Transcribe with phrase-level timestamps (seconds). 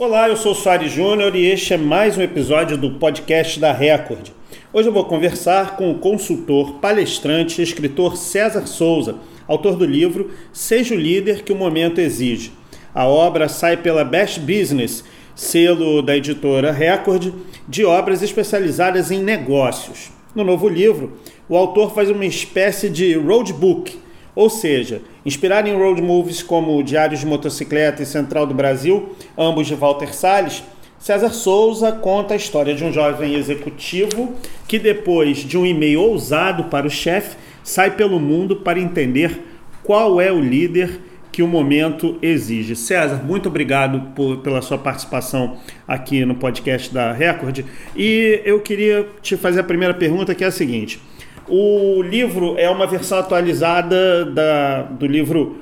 [0.00, 3.72] Olá, eu sou o Soares Júnior e este é mais um episódio do podcast da
[3.72, 4.28] Record.
[4.72, 9.16] Hoje eu vou conversar com o consultor, palestrante e escritor César Souza,
[9.48, 12.52] autor do livro Seja o Líder que o Momento Exige.
[12.94, 15.02] A obra sai pela Best Business,
[15.34, 17.34] selo da editora Record,
[17.66, 20.12] de obras especializadas em negócios.
[20.32, 21.14] No novo livro,
[21.48, 23.98] o autor faz uma espécie de roadbook
[24.38, 29.66] ou seja, inspirado em road movies como Diários de Motocicleta e Central do Brasil, ambos
[29.66, 30.62] de Walter Salles,
[30.96, 34.34] César Souza conta a história de um jovem executivo
[34.68, 39.42] que, depois de um e-mail ousado para o chefe, sai pelo mundo para entender
[39.82, 41.00] qual é o líder
[41.32, 42.76] que o momento exige.
[42.76, 47.64] César, muito obrigado por, pela sua participação aqui no podcast da Record.
[47.96, 51.00] E eu queria te fazer a primeira pergunta, que é a seguinte.
[51.48, 55.56] O livro é uma versão atualizada da, do livro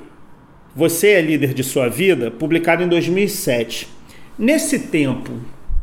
[0.75, 3.87] Você é Líder de Sua Vida, publicado em 2007.
[4.37, 5.31] Nesse tempo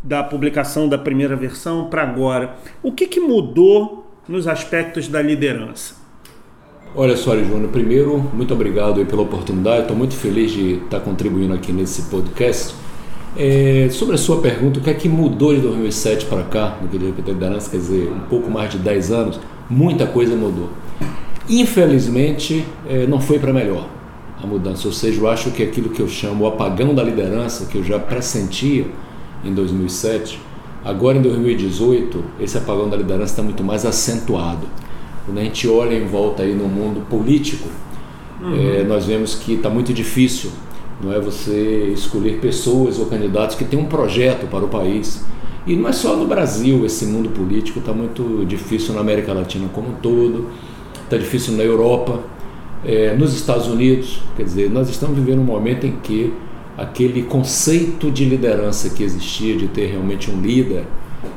[0.02, 5.94] da publicação da primeira versão para agora, o que, que mudou nos aspectos da liderança?
[6.94, 9.82] Olha, Soares Júnior, primeiro, muito obrigado pela oportunidade.
[9.82, 12.74] Estou muito feliz de estar contribuindo aqui nesse podcast.
[13.36, 16.88] É, sobre a sua pergunta, o que é que mudou de 2007 para cá, no
[16.88, 19.40] que diz liderança, quer dizer, um pouco mais de 10 anos?
[19.68, 20.70] Muita coisa mudou.
[21.48, 23.88] Infelizmente, eh, não foi para melhor
[24.42, 24.86] a mudança.
[24.88, 27.84] Ou seja, eu acho que aquilo que eu chamo o apagão da liderança, que eu
[27.84, 28.86] já pressentia
[29.44, 30.40] em 2007,
[30.84, 34.66] agora em 2018, esse apagão da liderança está muito mais acentuado.
[35.26, 37.68] Quando a gente olha em volta aí no mundo político,
[38.40, 38.78] uhum.
[38.78, 40.50] é, nós vemos que está muito difícil
[41.02, 45.24] não é você escolher pessoas ou candidatos que têm um projeto para o país
[45.66, 49.68] e não é só no Brasil, esse mundo político está muito difícil na América Latina
[49.72, 50.50] como um todo,
[51.02, 52.20] está difícil na Europa,
[52.84, 54.20] é, nos Estados Unidos.
[54.36, 56.34] Quer dizer, nós estamos vivendo um momento em que
[56.76, 60.84] aquele conceito de liderança que existia, de ter realmente um líder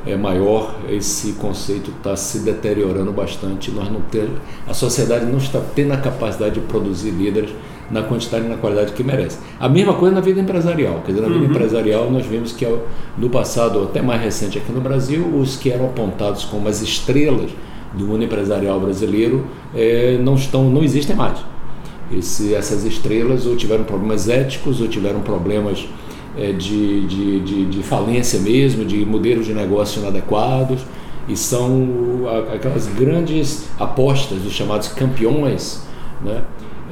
[0.06, 3.72] é maior, esse conceito está se deteriorando bastante.
[3.72, 4.30] Nós não ter,
[4.68, 7.52] a sociedade não está tendo a capacidade de produzir líderes
[7.90, 9.38] na quantidade e na qualidade que merece.
[9.60, 11.02] A mesma coisa na vida empresarial.
[11.06, 11.52] Quer dizer, na vida uhum.
[11.52, 12.68] empresarial nós vimos que
[13.18, 17.52] no passado, até mais recente aqui no Brasil, os que eram apontados como as estrelas
[17.94, 21.38] do mundo empresarial brasileiro é, não estão, não existem mais.
[22.12, 25.88] Esse, essas estrelas ou tiveram problemas éticos ou tiveram problemas
[26.38, 30.82] é, de, de, de, de, falência mesmo, de modelos de negócio inadequados
[31.28, 31.90] e são
[32.54, 35.86] aquelas grandes apostas dos chamados campeões,
[36.24, 36.44] né?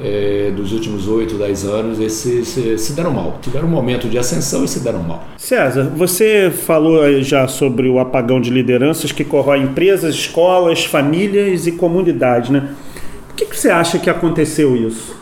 [0.02, 3.38] É, dos últimos 8, 10 anos, esses se, se deram mal.
[3.40, 5.24] Tiveram um momento de ascensão e se deram mal.
[5.36, 11.72] César, você falou já sobre o apagão de lideranças que corrói empresas, escolas, famílias e
[11.72, 12.68] comunidades, né?
[13.28, 15.16] Por que, que você acha que aconteceu isso?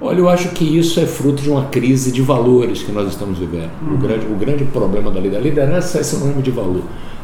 [0.00, 3.38] Olha, eu acho que isso é fruto de uma crise de valores que nós estamos
[3.38, 3.70] vivendo.
[3.86, 3.94] Uhum.
[3.94, 6.82] O, grande, o grande problema da liderança, é sinônimo de valor.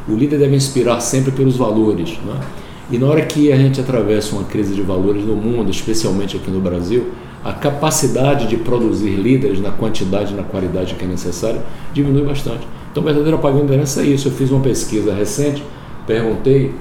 [0.08, 2.67] O líder deve inspirar sempre pelos valores, não é?
[2.90, 6.50] E na hora que a gente atravessa uma crise de valores no mundo, especialmente aqui
[6.50, 7.08] no Brasil,
[7.44, 11.62] a capacidade de produzir líderes na quantidade e na qualidade que é necessária
[11.92, 12.66] diminui bastante.
[12.90, 14.28] Então, verdadeiro apagão de liderança é isso.
[14.28, 15.62] Eu fiz uma pesquisa recente,
[16.06, 16.72] perguntei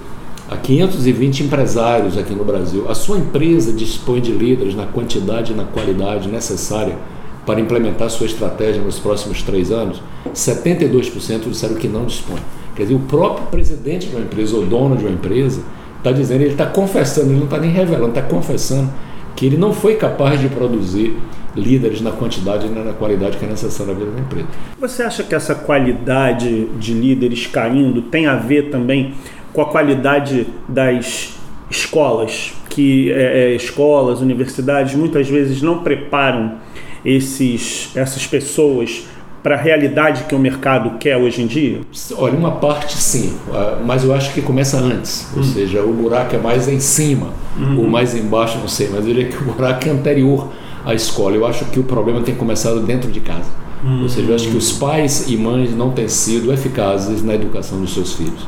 [0.50, 5.56] a 520 empresários aqui no Brasil: a sua empresa dispõe de líderes na quantidade e
[5.56, 6.97] na qualidade necessária
[7.46, 10.01] para implementar sua estratégia nos próximos três anos?
[10.34, 12.40] 72% disseram que não dispõe.
[12.75, 15.62] Quer dizer, o próprio presidente de uma empresa ou dono de uma empresa
[16.07, 18.90] está dizendo, ele está confessando, ele não está nem revelando, está confessando
[19.35, 21.16] que ele não foi capaz de produzir
[21.56, 24.47] líderes na quantidade e na qualidade que é necessária na vida da empresa.
[24.79, 29.13] Você acha que essa qualidade de líderes caindo tem a ver também
[29.53, 31.35] com a qualidade das
[31.69, 32.53] escolas?
[32.69, 36.56] Que é, é, escolas, universidades muitas vezes não preparam
[37.03, 39.07] esses, essas pessoas
[39.44, 41.81] para a realidade que o mercado quer hoje em dia?
[42.18, 45.44] Olha, uma parte sim, ah, mas eu acho que começa antes, ou hum.
[45.44, 47.80] seja, o buraco é mais em cima, uhum.
[47.80, 50.50] ou mais embaixo, não sei, mas eu diria que o buraco é anterior
[50.86, 51.36] à escola.
[51.36, 53.68] Eu acho que o problema tem começado dentro de casa.
[54.02, 57.79] Ou seja, eu acho que os pais e mães não têm sido eficazes na educação
[57.79, 58.47] dos seus filhos.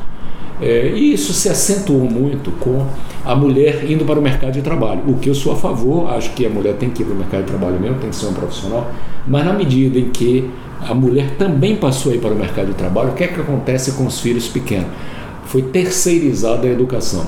[0.61, 2.85] É, e isso se acentuou muito com
[3.25, 5.01] a mulher indo para o mercado de trabalho.
[5.07, 7.17] O que eu sou a favor, acho que a mulher tem que ir para o
[7.17, 8.91] mercado de trabalho mesmo, tem que ser um profissional,
[9.27, 10.49] mas na medida em que
[10.81, 13.93] a mulher também passou aí para o mercado de trabalho, o que é que acontece
[13.93, 14.87] com os filhos pequenos?
[15.45, 17.25] Foi terceirizada a educação.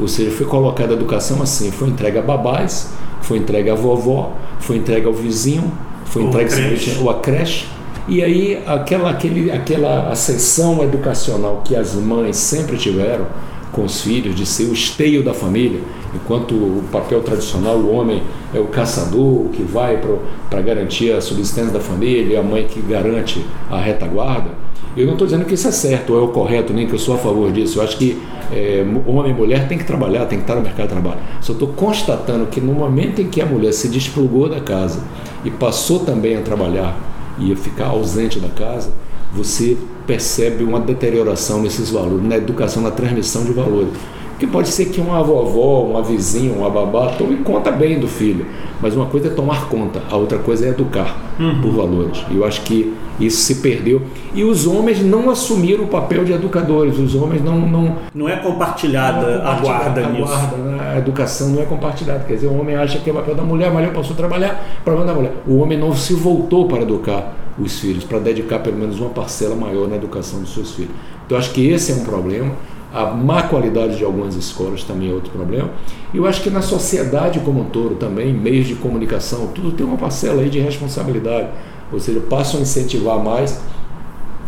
[0.00, 4.32] Ou seja, foi colocada a educação assim, foi entregue a babás, foi entregue a vovó,
[4.60, 5.72] foi entregue ao vizinho,
[6.04, 6.52] foi entregue
[7.00, 7.66] ou a creche.
[8.08, 13.26] E aí aquela, aquele, aquela ascensão educacional que as mães sempre tiveram,
[13.70, 15.78] com os filhos, de ser o esteio da família,
[16.14, 18.22] enquanto o papel tradicional, o homem
[18.54, 20.00] é o caçador, que vai
[20.48, 24.52] para garantir a subsistência da família, a mãe que garante a retaguarda.
[24.96, 26.98] Eu não estou dizendo que isso é certo ou é o correto, nem que eu
[26.98, 27.78] sou a favor disso.
[27.78, 28.18] Eu acho que
[28.50, 31.20] é, homem e mulher tem que trabalhar, tem que estar no mercado de trabalho.
[31.42, 35.00] Só estou constatando que no momento em que a mulher se desplugou da casa
[35.44, 36.96] e passou também a trabalhar
[37.38, 38.92] e a ficar ausente da casa,
[39.32, 39.76] você
[40.06, 43.92] percebe uma deterioração nesses valores, na educação, na transmissão de valores.
[44.38, 48.46] Porque pode ser que uma vovó, uma vizinha, uma babá tome conta bem do filho,
[48.80, 51.60] mas uma coisa é tomar conta, a outra coisa é educar uhum.
[51.60, 52.24] por valores.
[52.30, 54.00] E eu acho que isso se perdeu.
[54.32, 57.58] E os homens não assumiram o papel de educadores, os homens não.
[57.58, 60.28] Não, não é compartilhada não é a guarda a nisso.
[60.28, 60.92] Guarda, né?
[60.94, 62.22] A educação não é compartilhada.
[62.24, 64.64] Quer dizer, o homem acha que é o papel da mulher, mas eu posso trabalhar,
[64.84, 65.32] problema da mulher.
[65.48, 69.56] O homem não se voltou para educar os filhos, para dedicar pelo menos uma parcela
[69.56, 70.92] maior na educação dos seus filhos.
[71.26, 72.52] Então, acho que esse é um problema.
[72.92, 75.70] A má qualidade de algumas escolas também é outro problema.
[76.12, 79.84] E eu acho que na sociedade como um todo também, meios de comunicação, tudo tem
[79.86, 81.48] uma parcela aí de responsabilidade.
[81.92, 83.60] Ou seja, passam a incentivar mais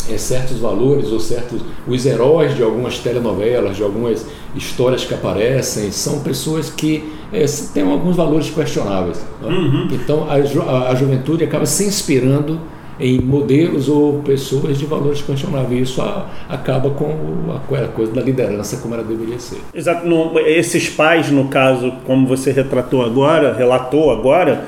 [0.09, 5.91] é, certos valores ou certos os heróis de algumas telenovelas, de algumas histórias que aparecem,
[5.91, 9.19] são pessoas que é, têm alguns valores questionáveis.
[9.41, 9.49] Né?
[9.49, 9.89] Uhum.
[9.93, 12.59] Então a, a, a juventude acaba se inspirando
[13.01, 15.89] em modelos ou pessoas de valores questionáveis.
[15.89, 17.15] Isso a, acaba com
[17.55, 19.59] a, coisa da liderança como ela deveria ser.
[19.75, 20.07] Exato.
[20.07, 24.65] No, esses pais, no caso, como você retratou agora, relatou agora,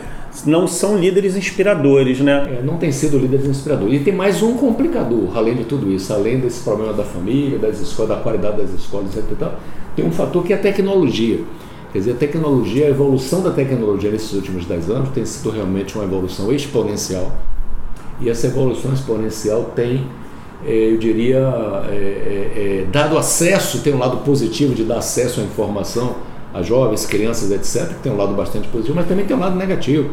[0.46, 2.58] não são líderes inspiradores, né?
[2.58, 4.00] É, não tem sido líderes inspiradores.
[4.00, 7.80] E tem mais um complicador, além de tudo isso, além desse problema da família, das
[7.80, 9.48] escolas, da qualidade das escolas, etc.
[9.94, 11.40] Tem um fator que é a tecnologia.
[11.92, 15.94] Quer dizer, a tecnologia, a evolução da tecnologia nesses últimos 10 anos tem sido realmente
[15.94, 17.30] uma evolução exponencial.
[18.22, 20.06] E essa evolução exponencial tem,
[20.64, 21.38] eh, eu diria,
[21.90, 26.14] é, é, é, dado acesso, tem um lado positivo de dar acesso à informação
[26.54, 29.56] a jovens, crianças, etc., que tem um lado bastante positivo, mas também tem um lado
[29.56, 30.10] negativo.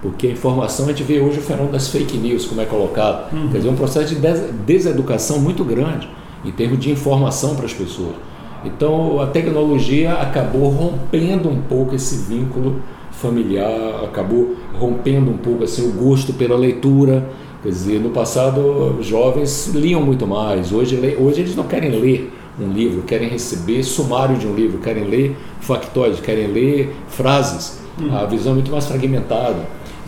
[0.00, 3.32] Porque a informação, a gente vê hoje o fenômeno das fake news, como é colocado.
[3.32, 3.48] Uhum.
[3.48, 4.20] Quer dizer, um processo de
[4.64, 6.08] deseducação muito grande
[6.44, 8.14] em termos de informação para as pessoas.
[8.64, 12.80] Então, a tecnologia acabou rompendo um pouco esse vínculo
[13.10, 17.28] familiar, acabou rompendo um pouco assim, o gosto pela leitura.
[17.62, 20.72] Quer dizer, no passado, os jovens liam muito mais.
[20.72, 25.04] Hoje, hoje eles não querem ler um livro, querem receber sumário de um livro, querem
[25.04, 27.78] ler factóides, querem ler frases.
[27.98, 28.16] Uhum.
[28.16, 29.58] A visão é muito mais fragmentada,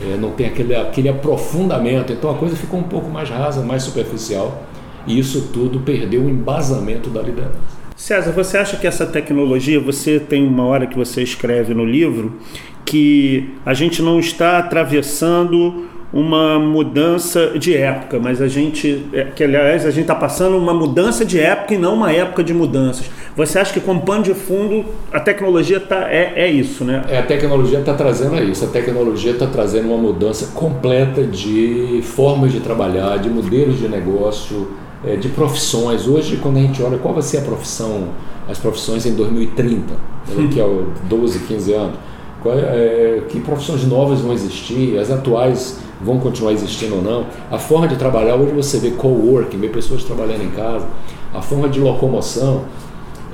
[0.00, 2.12] é, não tem aquele, aquele aprofundamento.
[2.12, 4.62] Então a coisa ficou um pouco mais rasa, mais superficial.
[5.06, 7.82] E isso tudo perdeu o embasamento da liderança.
[7.96, 12.38] César, você acha que essa tecnologia, você tem uma hora que você escreve no livro
[12.84, 19.42] que a gente não está atravessando uma mudança de época, mas a gente, é, que
[19.42, 23.10] aliás a gente está passando uma mudança de época e não uma época de mudanças.
[23.34, 27.02] Você acha que com pano de fundo a tecnologia tá, é, é isso, né?
[27.08, 28.62] É, a tecnologia está trazendo isso.
[28.64, 34.68] A tecnologia está trazendo uma mudança completa de formas de trabalhar, de modelos de negócio,
[35.02, 36.06] é, de profissões.
[36.06, 38.08] Hoje, quando a gente olha qual vai ser a profissão,
[38.46, 39.94] as profissões em 2030,
[40.36, 40.66] daqui a
[41.08, 41.96] 12, 15 anos,
[42.42, 47.26] qual, é, que profissões novas vão existir, as atuais vão continuar existindo ou não.
[47.50, 50.87] A forma de trabalhar, hoje você vê coworking, vê pessoas trabalhando em casa,
[51.32, 52.64] a forma de locomoção,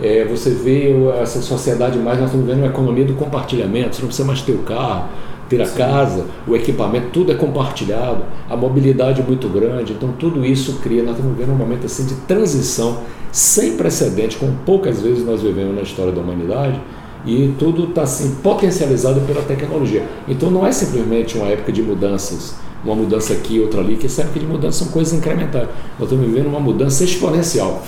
[0.01, 4.09] é, você vê essa sociedade mais, nós estamos vendo uma economia do compartilhamento, você não
[4.09, 5.09] precisa mais ter o carro,
[5.49, 5.77] ter a Sim.
[5.79, 11.03] casa, o equipamento, tudo é compartilhado, a mobilidade é muito grande, então tudo isso cria,
[11.03, 12.99] nós estamos vendo um momento assim de transição
[13.33, 16.79] sem precedente, como poucas vezes nós vivemos na história da humanidade,
[17.27, 20.07] e tudo está assim, potencializado pela tecnologia.
[20.29, 22.55] Então não é simplesmente uma época de mudanças,
[22.85, 25.69] uma mudança aqui, outra ali, que essa época de mudança são coisas incrementais.
[25.99, 27.83] Nós estamos vivendo uma mudança exponencial,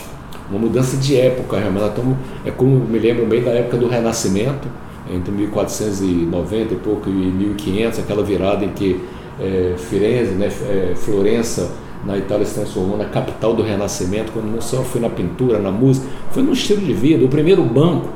[0.50, 1.86] uma mudança de época, realmente.
[1.86, 4.68] Estamos, é como me lembro bem da época do Renascimento,
[5.12, 9.00] entre 1490 e pouco e 1500, aquela virada em que
[9.40, 11.70] é, Firenze, né, é, Florença,
[12.04, 15.70] na Itália se transformou na capital do Renascimento, quando não só foi na pintura, na
[15.70, 17.24] música, foi no estilo de vida.
[17.24, 18.08] O primeiro banco,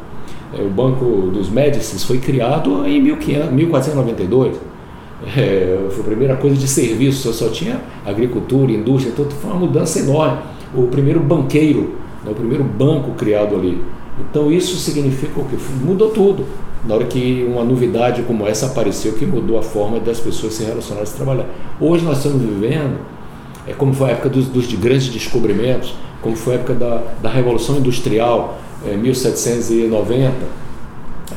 [0.57, 4.74] é, o Banco dos Médicis, foi criado em 1492.
[5.37, 9.99] É, foi a primeira coisa de serviço, só tinha agricultura, indústria, então foi uma mudança
[9.99, 10.39] enorme.
[10.75, 13.81] O primeiro banqueiro, né, o primeiro banco criado ali.
[14.21, 15.57] Então isso significa o que?
[15.83, 16.45] Mudou tudo
[16.87, 20.65] na hora que uma novidade como essa apareceu, que mudou a forma das pessoas se
[20.65, 21.47] relacionarem e trabalhar.
[21.81, 22.99] Hoje nós estamos vivendo,
[23.67, 27.31] é como foi a época dos, dos grandes descobrimentos, como foi a época da, da
[27.31, 30.33] Revolução Industrial, é, 1790,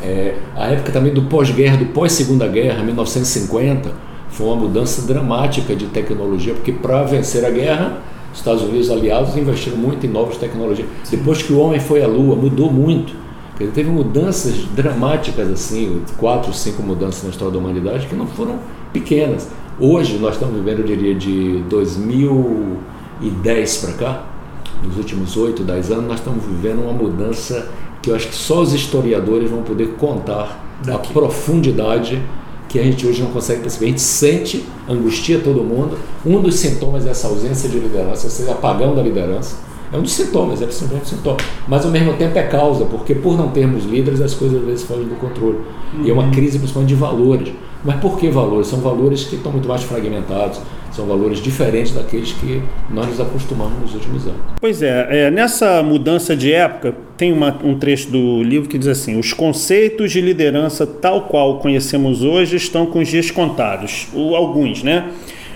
[0.01, 3.91] é, a época também do pós-guerra, do pós-segunda guerra, 1950,
[4.29, 7.97] foi uma mudança dramática de tecnologia, porque para vencer a guerra
[8.31, 10.87] Os Estados Unidos aliados investiram muito em novas tecnologias.
[11.09, 13.15] Depois que o homem foi à Lua, mudou muito.
[13.59, 18.59] Ele teve mudanças dramáticas assim, quatro, cinco mudanças na história da humanidade que não foram
[18.93, 19.49] pequenas.
[19.79, 24.27] Hoje nós estamos vivendo, eu diria, de 2010 para cá,
[24.83, 27.67] nos últimos oito, dez anos, nós estamos vivendo uma mudança
[28.01, 31.09] que eu acho que só os historiadores vão poder contar Daqui.
[31.09, 32.21] a profundidade
[32.67, 33.85] que a gente hoje não consegue perceber.
[33.85, 35.97] A gente sente, angustia todo mundo.
[36.25, 39.55] Um dos sintomas é essa ausência de liderança, esse apagão da liderança.
[39.91, 41.37] É um dos sintomas, é simplesmente um sintoma.
[41.67, 44.83] Mas ao mesmo tempo é causa, porque por não termos líderes as coisas às vezes
[44.83, 45.59] fogem do controle.
[45.93, 46.03] Uhum.
[46.03, 46.31] E é uma uhum.
[46.31, 47.53] crise principalmente de valores.
[47.87, 48.67] Mas por que valores?
[48.67, 50.59] São valores que estão muito mais fragmentados,
[50.91, 54.41] são valores diferentes daqueles que nós nos acostumamos nos últimos anos.
[54.59, 58.89] Pois é, é nessa mudança de época, tem uma, um trecho do livro que diz
[58.89, 64.35] assim: os conceitos de liderança tal qual conhecemos hoje estão com os dias contados, ou
[64.35, 65.09] alguns, né?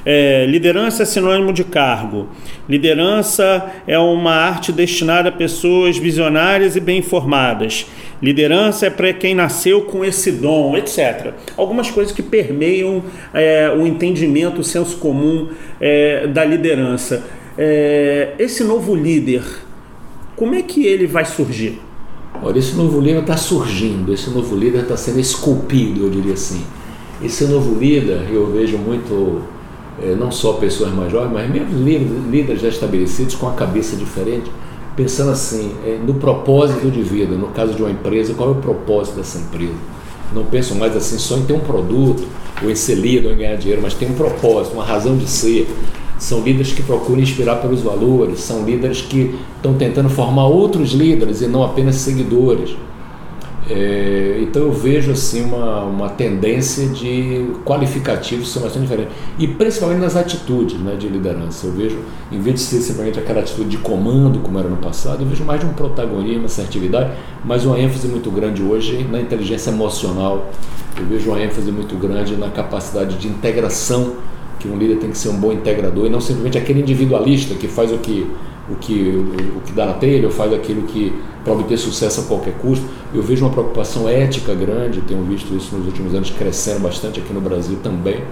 [0.06, 2.28] É, liderança é sinônimo de cargo.
[2.68, 7.86] Liderança é uma arte destinada a pessoas visionárias e bem informadas.
[8.22, 11.34] Liderança é para quem nasceu com esse dom, etc.
[11.56, 13.04] Algumas coisas que permeiam
[13.34, 17.24] é, o entendimento, o senso comum é, da liderança.
[17.58, 19.44] É, esse novo líder,
[20.36, 21.80] como é que ele vai surgir?
[22.42, 26.64] Olha, esse novo líder está surgindo, esse novo líder está sendo esculpido, eu diria assim.
[27.24, 29.44] Esse novo líder, eu vejo muito
[30.02, 31.90] é, não só pessoas mais jovens, mas mesmo
[32.30, 34.52] líderes já estabelecidos com a cabeça diferente,
[34.96, 38.56] pensando assim, é, no propósito de vida, no caso de uma empresa, qual é o
[38.56, 39.74] propósito dessa empresa?
[40.34, 42.24] Não pensam mais assim só em ter um produto,
[42.64, 45.28] ou em ser líder, ou em ganhar dinheiro, mas tem um propósito, uma razão de
[45.28, 45.68] ser.
[46.18, 51.42] São líderes que procuram inspirar pelos valores, são líderes que estão tentando formar outros líderes
[51.42, 52.76] e não apenas seguidores.
[53.70, 60.00] É, então eu vejo assim uma, uma tendência de qualificativos ser bastante diferentes e principalmente
[60.00, 61.68] nas atitudes né, de liderança.
[61.68, 62.00] Eu vejo,
[62.32, 65.44] em vez de ser simplesmente aquela atitude de comando como era no passado, eu vejo
[65.44, 67.12] mais de um protagonismo, assertividade,
[67.46, 70.50] mas uma ênfase muito grande hoje na inteligência emocional.
[71.00, 74.16] Eu vejo uma ênfase muito grande na capacidade de integração
[74.60, 77.68] que um líder tem que ser um bom integrador e não simplesmente aquele individualista que
[77.68, 78.30] faz o que
[78.70, 79.26] o que,
[79.56, 81.14] o que dá na telha, ou faz aquilo que
[81.44, 82.86] para obter sucesso a qualquer custo.
[83.14, 87.34] Eu vejo uma preocupação ética grande, tenho visto isso nos últimos anos crescendo bastante aqui
[87.34, 88.24] no Brasil também.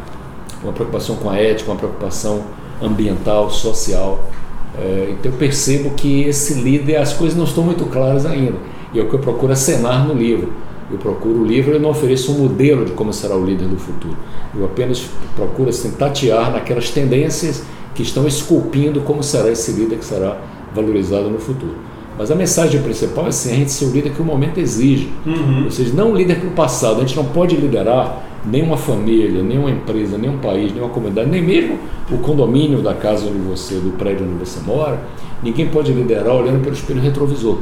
[0.64, 2.44] Uma preocupação com a ética, uma preocupação
[2.82, 4.30] ambiental, social.
[4.78, 8.58] É, então eu percebo que esse líder, as coisas não estão muito claras ainda.
[8.94, 10.52] E é o que eu procuro acenar no livro.
[10.92, 13.78] Eu procuro o livro e não ofereço um modelo de como será o líder do
[13.78, 14.18] futuro.
[14.56, 17.64] Eu apenas procuro assim, tatear naquelas tendências
[18.00, 20.38] que estão esculpindo como será esse líder que será
[20.74, 21.76] valorizado no futuro.
[22.18, 25.10] Mas a mensagem principal é assim, a gente ser o líder que o momento exige.
[25.26, 25.66] Uhum.
[25.66, 26.96] Ou seja, não o líder para o passado.
[26.96, 31.78] A gente não pode liderar nenhuma família, nenhuma empresa, nenhum país, nenhuma comunidade, nem mesmo
[32.10, 34.98] o condomínio da casa onde você, do prédio onde você mora.
[35.44, 37.58] Ninguém pode liderar olhando pelo espelho retrovisor,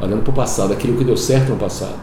[0.00, 1.96] olhando para o passado, aquilo que deu certo no passado,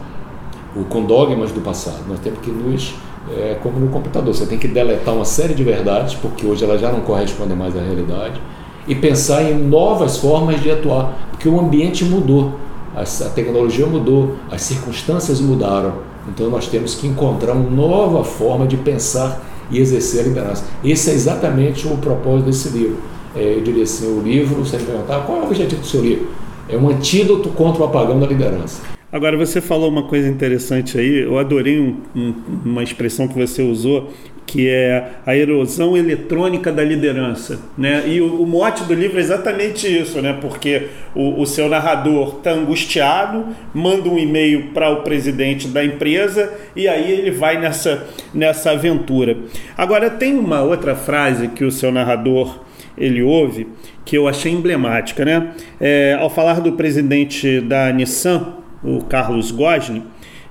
[0.76, 2.04] o com dogmas do passado.
[2.08, 2.94] Nós temos que nos
[3.28, 6.80] é como no computador, você tem que deletar uma série de verdades, porque hoje elas
[6.80, 8.40] já não correspondem mais à realidade,
[8.88, 12.54] e pensar em novas formas de atuar, porque o ambiente mudou,
[12.94, 15.94] a tecnologia mudou, as circunstâncias mudaram.
[16.28, 20.64] Então nós temos que encontrar uma nova forma de pensar e exercer a liderança.
[20.82, 22.98] Esse é exatamente o propósito desse livro.
[23.34, 26.02] É, eu diria assim, o livro, você me perguntar qual é o objetivo do seu
[26.02, 26.28] livro?
[26.68, 28.82] É um antídoto contra o apagão da liderança.
[29.12, 33.60] Agora, você falou uma coisa interessante aí, eu adorei um, um, uma expressão que você
[33.60, 34.12] usou,
[34.46, 37.58] que é a erosão eletrônica da liderança.
[37.76, 38.04] Né?
[38.06, 40.38] E o, o mote do livro é exatamente isso, né?
[40.40, 46.52] porque o, o seu narrador está angustiado, manda um e-mail para o presidente da empresa
[46.76, 49.36] e aí ele vai nessa, nessa aventura.
[49.76, 52.60] Agora, tem uma outra frase que o seu narrador
[52.96, 53.66] ele ouve
[54.04, 55.24] que eu achei emblemática.
[55.24, 55.52] Né?
[55.80, 60.04] É, ao falar do presidente da Nissan, o Carlos Gosling,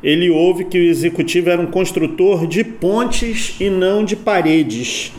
[0.03, 5.11] ele ouve que o executivo era um construtor de pontes e não de paredes.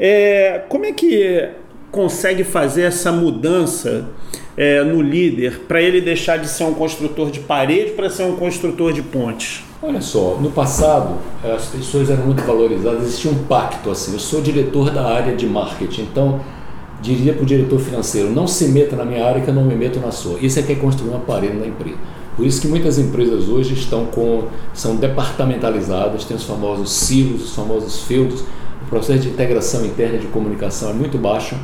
[0.00, 1.48] É, como é que
[1.90, 4.08] consegue fazer essa mudança
[4.56, 8.36] é, no líder para ele deixar de ser um construtor de parede para ser um
[8.36, 9.62] construtor de pontes?
[9.82, 14.14] Olha só, no passado as pessoas eram muito valorizadas, existia um pacto assim.
[14.14, 16.40] Eu sou diretor da área de marketing, então
[17.02, 19.74] diria para o diretor financeiro: não se meta na minha área que eu não me
[19.74, 20.38] meto na sua.
[20.40, 21.98] Isso é que é construir uma parede na empresa.
[22.36, 27.54] Por isso que muitas empresas hoje estão com são departamentalizadas, tem os famosos silos, os
[27.54, 28.40] famosos fields.
[28.82, 31.56] O processo de integração interna de comunicação é muito baixo.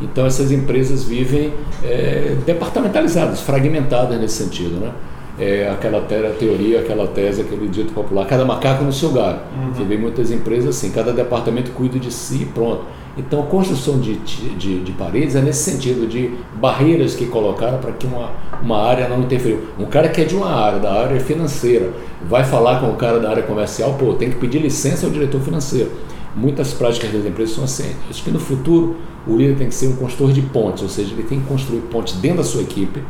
[0.00, 1.52] Então essas empresas vivem
[1.82, 4.92] é, departamentalizadas, fragmentadas nesse sentido, né?
[5.40, 9.38] É aquela teoria, aquela tese, aquele dito popular, cada macaco no seu galho.
[9.56, 9.72] Uhum.
[9.72, 12.82] Você vê muitas empresas assim, cada departamento cuida de si e pronto.
[13.18, 17.90] Então, a construção de, de, de, paredes é nesse sentido, de barreiras que colocaram para
[17.90, 18.30] que uma,
[18.62, 19.60] uma área não interferiu.
[19.76, 21.90] Um cara que é de uma área, da área financeira,
[22.22, 25.40] vai falar com o cara da área comercial, pô, tem que pedir licença ao diretor
[25.40, 25.90] financeiro.
[26.36, 27.90] Muitas práticas das empresas são assim.
[28.08, 28.96] Acho que no futuro
[29.26, 31.80] o líder tem que ser um construtor de pontes, ou seja, ele tem que construir
[31.90, 33.02] pontes dentro da sua equipe,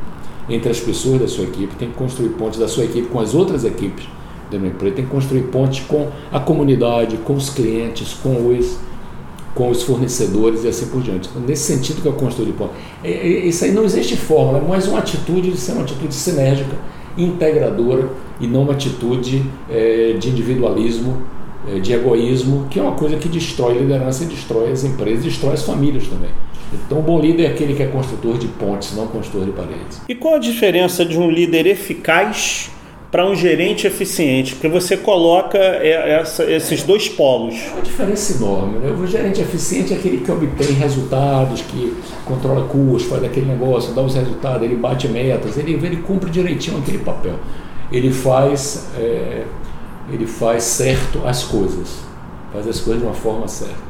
[0.48, 3.34] entre as pessoas da sua equipe, tem que construir pontes da sua equipe com as
[3.34, 4.08] outras equipes
[4.50, 8.78] da empresa, tem que construir pontes com a comunidade, com os clientes, com os
[9.54, 11.28] com os fornecedores e assim por diante.
[11.28, 12.72] Então, nesse sentido que eu construo de ponto.
[13.02, 16.14] É, é, isso aí não existe fórmula, é mais uma atitude de ser uma atitude
[16.14, 16.76] sinérgica,
[17.16, 18.08] integradora
[18.40, 21.22] e não uma atitude é, de individualismo,
[21.68, 25.54] é, de egoísmo, que é uma coisa que destrói a liderança destrói as empresas, destrói
[25.54, 26.30] as famílias também.
[26.72, 30.02] Então, o bom líder é aquele que é construtor de pontes, não construtor de paredes.
[30.08, 32.70] E qual a diferença de um líder eficaz
[33.10, 34.54] para um gerente eficiente?
[34.54, 37.54] Porque você coloca essa, esses dois polos.
[37.54, 38.78] É uma diferença enorme.
[38.78, 38.90] Né?
[38.90, 44.02] O gerente eficiente é aquele que obtém resultados, que controla custos, faz aquele negócio, dá
[44.02, 47.36] os resultados, ele bate metas, ele, ele cumpre direitinho aquele papel.
[47.90, 49.44] Ele faz, é,
[50.12, 52.00] ele faz certo as coisas,
[52.52, 53.88] faz as coisas de uma forma certa.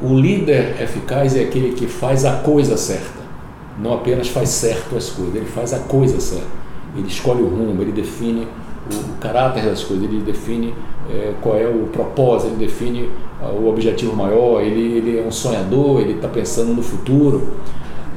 [0.00, 3.20] O líder eficaz é aquele que faz a coisa certa,
[3.76, 6.59] não apenas faz certo as coisas, ele faz a coisa certa
[6.96, 8.46] ele escolhe o rumo, ele define
[8.90, 10.74] o, caráter das coisas, ele define
[11.10, 13.08] é, qual é o propósito, ele define
[13.42, 17.48] uh, o objetivo maior, ele, ele é um sonhador, ele está pensando no futuro,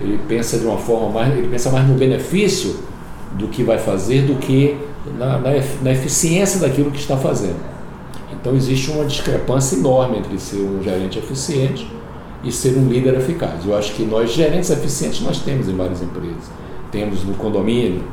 [0.01, 2.75] ele pensa de uma forma mais, ele pensa mais no benefício
[3.33, 4.77] do que vai fazer do que
[5.17, 5.51] na, na,
[5.81, 7.73] na eficiência daquilo que está fazendo.
[8.31, 11.89] Então existe uma discrepância enorme entre ser um gerente eficiente
[12.43, 13.65] e ser um líder eficaz.
[13.65, 16.51] Eu acho que nós gerentes eficientes nós temos em várias empresas.
[16.91, 18.03] Temos no condomínio,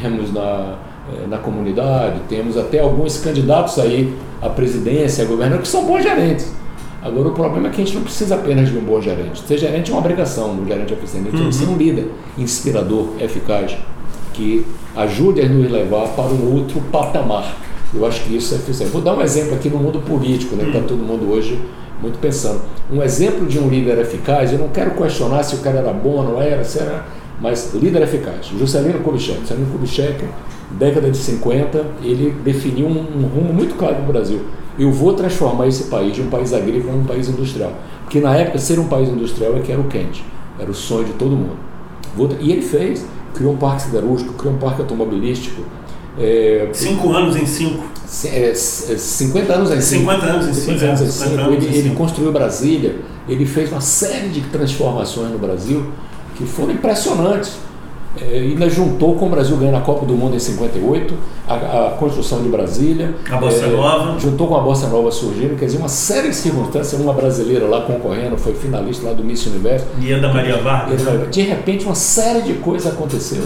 [0.00, 0.76] temos na,
[1.12, 6.02] eh, na comunidade, temos até alguns candidatos aí à presidência, a governo, que são bons
[6.02, 6.52] gerentes.
[7.02, 9.40] Agora, o problema é que a gente não precisa apenas de um bom gerente.
[9.46, 11.28] Ser gerente é uma obrigação, um gerente eficiente.
[11.28, 11.46] A gente uhum.
[11.46, 13.76] precisa ser um líder inspirador, eficaz,
[14.34, 14.66] que
[14.96, 17.56] ajude a nos levar para um outro patamar.
[17.94, 18.92] Eu acho que isso é eficiente.
[18.92, 21.58] Vou dar um exemplo aqui no mundo político, né, que está todo mundo hoje
[22.02, 22.60] muito pensando.
[22.90, 26.10] Um exemplo de um líder eficaz, eu não quero questionar se o cara era bom
[26.10, 27.06] ou não era, se era
[27.40, 28.46] mas líder eficaz.
[28.46, 29.40] Juscelino Kubitschek.
[29.40, 30.24] Juscelino Kubitschek,
[30.70, 34.40] década de 50, ele definiu um, um rumo muito claro para o Brasil.
[34.78, 37.72] Eu vou transformar esse país de um país agrícola em um país industrial.
[38.04, 40.24] Porque na época, ser um país industrial é que era o quente,
[40.58, 41.56] era o sonho de todo mundo.
[42.40, 45.62] E ele fez, criou um parque siderúrgico, criou um parque automobilístico.
[46.18, 47.84] É, cinco anos em cinco.
[48.24, 50.10] É, 50 anos em cinco.
[50.10, 50.78] 50 anos em cinco.
[50.78, 51.52] 50 anos em cinco.
[51.52, 52.96] Ele, ele construiu Brasília,
[53.28, 55.86] ele fez uma série de transformações no Brasil
[56.38, 57.58] que foram impressionantes.
[58.20, 61.14] É, ainda juntou com o Brasil ganhando a Copa do Mundo em 58,
[61.46, 63.14] a, a construção de Brasília.
[63.30, 64.18] A Bossa é, Nova.
[64.18, 67.00] Juntou com a Bossa Nova surgindo, quer dizer, uma série de circunstâncias.
[67.00, 69.86] Uma brasileira lá concorrendo, foi finalista lá do Miss Universo.
[70.00, 71.02] Ieda Maria Vargas.
[71.30, 73.42] De repente, uma série de coisas aconteceu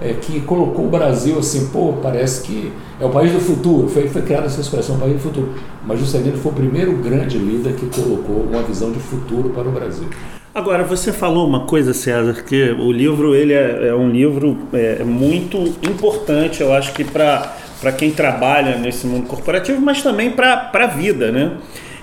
[0.00, 3.86] é, que colocou o Brasil assim, pô, parece que é o país do futuro.
[3.86, 5.52] Foi, foi criada essa expressão, o país do futuro.
[5.86, 9.72] Mas Juscelino foi o primeiro grande líder que colocou uma visão de futuro para o
[9.72, 10.08] Brasil.
[10.52, 15.04] Agora, você falou uma coisa, César, que o livro ele é, é um livro é,
[15.04, 15.58] muito
[15.88, 21.30] importante, eu acho que para quem trabalha nesse mundo corporativo, mas também para a vida,
[21.30, 21.52] né?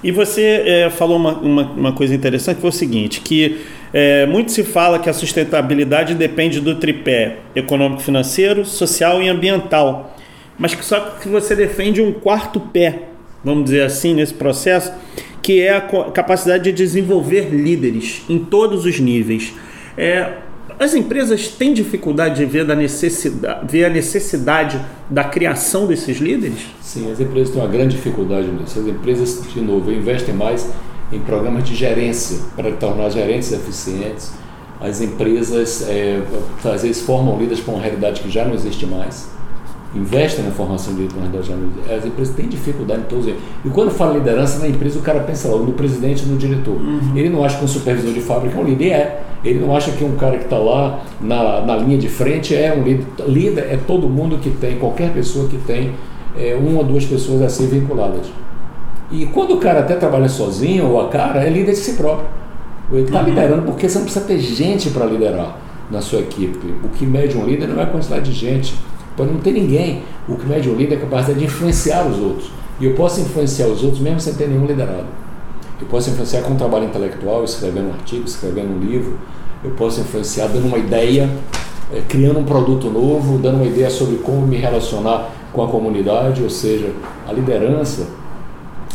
[0.02, 4.26] E você é, falou uma, uma, uma, coisa interessante, que foi o seguinte, que é,
[4.26, 10.16] muito se fala que a sustentabilidade depende do tripé econômico-financeiro, social e ambiental,
[10.58, 13.10] mas que só que você defende um quarto pé,
[13.44, 14.94] vamos dizer assim, nesse processo,
[15.42, 19.54] que é a capacidade de desenvolver líderes em todos os níveis.
[19.98, 20.34] É,
[20.80, 26.68] as empresas têm dificuldade de ver, da necessidade, ver a necessidade da criação desses líderes?
[26.82, 28.80] Sim, as empresas têm uma grande dificuldade nisso.
[28.80, 30.70] As empresas, de novo, investem mais
[31.12, 34.32] em programas de gerência para tornar gerentes eficientes.
[34.80, 36.22] As empresas, é,
[36.64, 39.37] às vezes, formam líderes para uma realidade que já não existe mais
[39.98, 41.54] investem na formação de liderança
[41.96, 43.40] As empresas têm dificuldade em todos eles.
[43.66, 46.76] E quando fala liderança na empresa, o cara pensa logo no presidente no diretor.
[46.76, 47.14] Uhum.
[47.16, 49.24] Ele não acha que um supervisor de fábrica é um líder, é.
[49.44, 52.74] Ele não acha que um cara que está lá na, na linha de frente é
[52.74, 53.06] um líder.
[53.28, 55.92] Líder é todo mundo que tem, qualquer pessoa que tem
[56.38, 58.28] é, uma ou duas pessoas a ser vinculadas.
[59.12, 62.28] E quando o cara até trabalha sozinho, ou a cara, é líder de si próprio.
[62.92, 63.26] Ele está uhum.
[63.26, 65.58] liderando porque você não precisa ter gente para liderar
[65.90, 66.74] na sua equipe.
[66.84, 68.76] O que mede um líder não é a quantidade de gente
[69.18, 70.04] Pode não ter ninguém.
[70.30, 72.52] O que mede o líder é a capacidade de influenciar os outros.
[72.80, 75.08] E eu posso influenciar os outros mesmo sem ter nenhum liderado.
[75.82, 79.18] Eu posso influenciar com um trabalho intelectual, escrevendo um artigo, escrevendo um livro.
[79.64, 81.30] Eu posso influenciar dando uma ideia,
[81.92, 86.44] é, criando um produto novo, dando uma ideia sobre como me relacionar com a comunidade.
[86.44, 86.94] Ou seja,
[87.28, 88.08] a liderança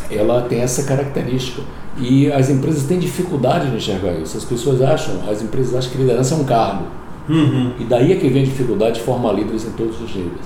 [0.09, 1.61] ela tem essa característica
[1.97, 4.37] E as empresas têm dificuldade de enxergar isso.
[4.37, 6.85] As pessoas acham, as empresas acham que liderança é um cargo.
[7.29, 7.73] Uhum.
[7.79, 10.45] E daí é que vem a dificuldade de formar líderes em todos os níveis.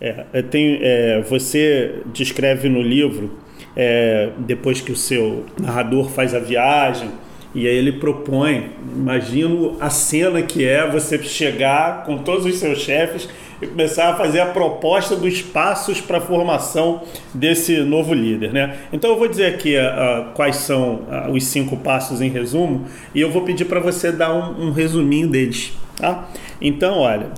[0.00, 3.32] É, tem, é, você descreve no livro,
[3.76, 7.10] é, depois que o seu narrador faz a viagem,
[7.54, 12.78] e aí ele propõe, imagino a cena que é você chegar com todos os seus
[12.78, 13.28] chefes
[13.60, 17.02] e começar a fazer a proposta dos passos para a formação
[17.34, 18.52] desse novo líder.
[18.52, 18.76] Né?
[18.92, 23.20] Então eu vou dizer aqui uh, quais são uh, os cinco passos em resumo e
[23.20, 25.72] eu vou pedir para você dar um, um, resuminho deles.
[25.98, 26.28] Tá?
[26.60, 27.30] Então, olha,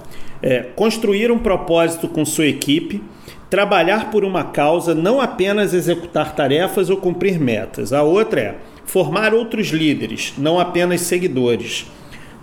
[0.43, 3.03] é, construir um propósito com sua equipe,
[3.49, 7.93] trabalhar por uma causa, não apenas executar tarefas ou cumprir metas.
[7.93, 11.87] A outra é formar outros líderes, não apenas seguidores.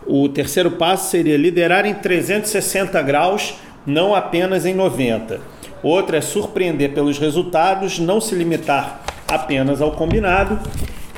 [0.05, 3.55] O terceiro passo seria liderar em 360 graus
[3.87, 5.39] não apenas em 90.
[5.81, 10.59] Outra é surpreender pelos resultados, não se limitar apenas ao combinado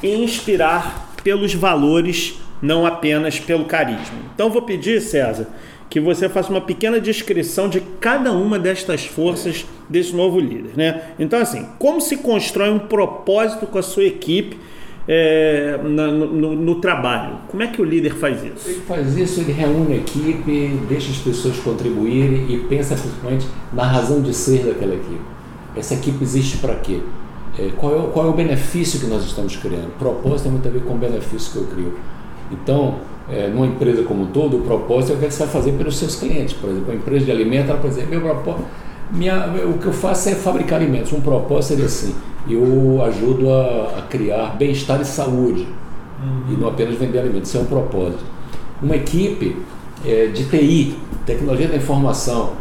[0.04, 4.20] e inspirar pelos valores, não apenas pelo carisma.
[4.34, 5.48] Então vou pedir, César,
[5.90, 11.02] que você faça uma pequena descrição de cada uma destas forças desse novo líder, né?
[11.18, 14.58] Então assim, como se constrói um propósito com a sua equipe
[15.12, 17.38] é, na, no, no, trabalho.
[17.48, 18.70] Como é que o líder faz isso?
[18.70, 23.84] Ele faz isso, ele reúne a equipe, deixa as pessoas contribuírem e pensa principalmente na
[23.84, 25.22] razão de ser daquela equipe.
[25.76, 27.00] Essa equipe existe para quê?
[27.58, 29.98] É, qual, é, qual é o benefício que nós estamos criando?
[29.98, 32.00] Propósito tem muito a ver com o benefício que eu crio.
[32.52, 32.96] Então,
[33.32, 35.98] é, numa empresa como um todo, o propósito é o que você vai fazer pelos
[35.98, 36.54] seus clientes.
[36.54, 38.66] Por exemplo, a empresa de alimentos, ela pode dizer, meu propósito,
[39.12, 41.14] minha, o que eu faço é fabricar alimentos.
[41.14, 42.16] Um propósito seria assim,
[42.48, 45.68] eu ajudo a, a criar bem-estar e saúde
[46.24, 46.54] uhum.
[46.54, 47.50] e não apenas vender alimentos.
[47.50, 48.24] Isso é um propósito.
[48.82, 49.58] Uma equipe
[50.06, 52.54] é, de TI, tecnologia da informação,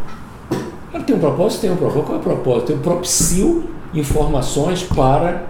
[0.93, 1.61] ela tem um propósito?
[1.63, 2.07] Tem um propósito.
[2.07, 2.73] Qual é o propósito?
[2.73, 5.47] Eu propicio informações para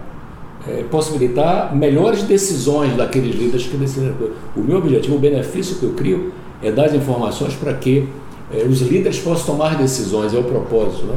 [0.66, 4.14] é, possibilitar melhores decisões daqueles líderes que decidem.
[4.56, 8.08] O meu objetivo, o benefício que eu crio é dar as informações para que
[8.52, 11.06] é, os líderes possam tomar decisões, é o propósito.
[11.06, 11.16] Né?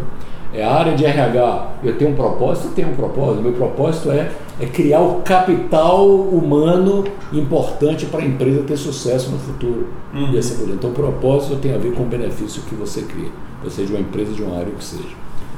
[0.54, 3.42] É a área de RH, eu tenho um propósito, tenho um propósito.
[3.42, 9.40] Meu propósito é, é criar o capital humano importante para a empresa ter sucesso no
[9.40, 9.88] futuro.
[10.14, 10.34] Uhum.
[10.34, 13.30] E assim por Então, o propósito tem a ver com o benefício que você cria,
[13.70, 15.16] seja de uma empresa, de uma área, que seja.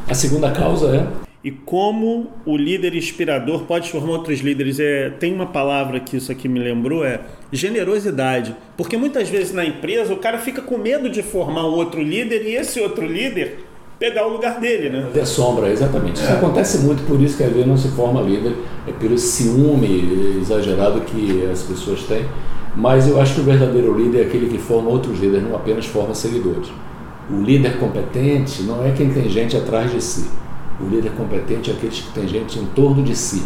[0.07, 1.07] A segunda causa é
[1.43, 4.79] e como o líder inspirador pode formar outros líderes.
[4.79, 7.19] É, tem uma palavra que isso aqui me lembrou, é
[7.51, 8.55] generosidade.
[8.77, 12.43] Porque muitas vezes na empresa o cara fica com medo de formar um outro líder
[12.43, 13.65] e esse outro líder
[13.99, 15.09] pegar o lugar dele, né?
[15.13, 16.15] De sombra, exatamente.
[16.15, 16.33] Isso é.
[16.33, 18.53] acontece muito, por isso que às vezes não se forma líder,
[18.87, 22.25] é pelo ciúme exagerado que as pessoas têm.
[22.75, 25.85] Mas eu acho que o verdadeiro líder é aquele que forma outros líderes, não apenas
[25.85, 26.69] forma seguidores.
[27.29, 30.25] O líder competente não é quem tem gente atrás de si.
[30.79, 33.43] O líder competente é aquele que tem gente em torno de si.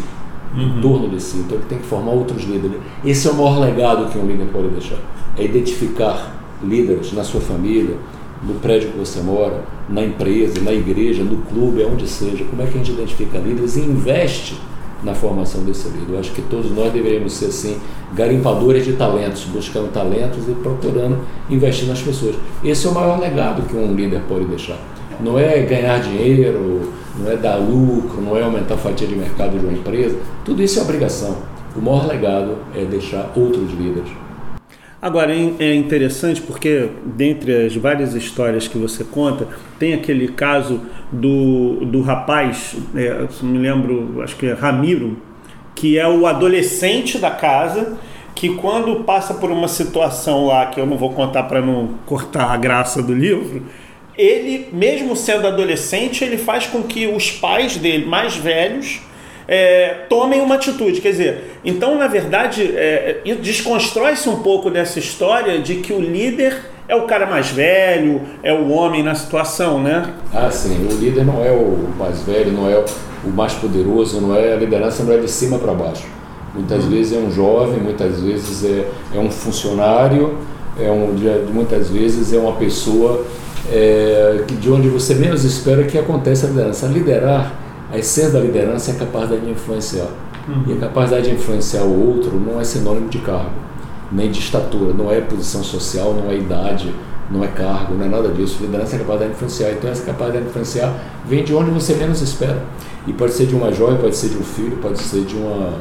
[0.54, 0.62] Uhum.
[0.62, 1.38] Em torno de si.
[1.38, 2.78] Então ele tem que formar outros líderes.
[3.04, 4.98] Esse é o maior legado que um líder pode deixar.
[5.36, 7.96] É identificar líderes na sua família,
[8.42, 12.44] no prédio que você mora, na empresa, na igreja, no clube, aonde seja.
[12.44, 14.58] Como é que a gente identifica líderes e investe
[15.02, 16.14] na formação desse líder?
[16.14, 17.78] Eu acho que todos nós deveríamos ser assim,
[18.14, 21.18] garimpadores de talentos, buscando talentos e procurando
[21.50, 22.36] investir nas pessoas.
[22.62, 24.78] Esse é o maior legado que um líder pode deixar.
[25.20, 29.58] Não é ganhar dinheiro, não é dar lucro, não é aumentar a fatia de mercado
[29.58, 30.18] de uma empresa.
[30.44, 31.36] Tudo isso é obrigação.
[31.76, 34.10] O maior legado é deixar outros líderes.
[35.00, 39.46] Agora, é interessante porque, dentre as várias histórias que você conta,
[39.78, 40.80] tem aquele caso
[41.12, 45.16] do, do rapaz, é, me lembro, acho que é Ramiro,
[45.76, 47.96] que é o adolescente da casa,
[48.34, 52.50] que quando passa por uma situação lá, que eu não vou contar para não cortar
[52.50, 53.62] a graça do livro,
[54.18, 59.00] ele, mesmo sendo adolescente, ele faz com que os pais dele, mais velhos,
[59.46, 61.00] é, tomem uma atitude.
[61.00, 66.58] Quer dizer, então, na verdade, é, desconstrói-se um pouco dessa história de que o líder
[66.88, 70.12] é o cara mais velho, é o homem na situação, né?
[70.34, 70.86] Ah, sim.
[70.90, 72.84] O líder não é o mais velho, não é
[73.24, 76.06] o mais poderoso, não é a liderança não é de cima para baixo.
[76.54, 76.90] Muitas uhum.
[76.90, 80.38] vezes é um jovem, muitas vezes é, é um funcionário,
[80.80, 81.14] é um,
[81.52, 83.24] muitas vezes é uma pessoa
[83.70, 86.86] é, de onde você menos espera que aconteça a liderança.
[86.86, 87.52] Liderar
[87.90, 90.08] a essência da liderança é a capacidade de influenciar.
[90.48, 90.64] Uhum.
[90.66, 93.50] E a capacidade de influenciar o outro não é sinônimo de cargo,
[94.10, 96.94] nem de estatura, não é posição social, não é idade,
[97.30, 98.58] não é cargo, não é nada disso.
[98.60, 99.72] Liderança é a capacidade de influenciar.
[99.72, 100.94] Então, essa capacidade de influenciar
[101.26, 102.62] vem de onde você menos espera.
[103.06, 105.74] E pode ser de uma jovem, pode ser de um filho, pode ser de, uma,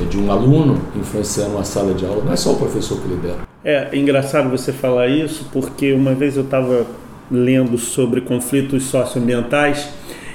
[0.00, 2.22] é, de um aluno influenciando uma sala de aula.
[2.24, 3.49] Não é só o professor que lidera.
[3.62, 6.86] É engraçado você falar isso, porque uma vez eu estava
[7.30, 9.90] lendo sobre conflitos socioambientais